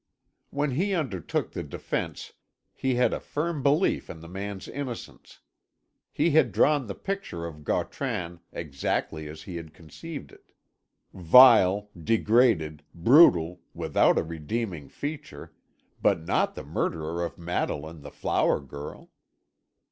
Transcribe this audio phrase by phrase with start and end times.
[0.49, 2.33] When he undertook the defence
[2.73, 5.41] he had a firm belief in the man's innocence.
[6.11, 10.53] He had drawn the picture of Gautran exactly as he had conceived it.
[11.13, 15.53] Vile, degraded, brutal, without a redeeming feature
[16.01, 19.11] but not the murderer of Madeline the flower girl.